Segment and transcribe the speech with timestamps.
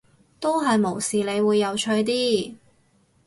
[0.39, 2.55] 都係無視你會有趣啲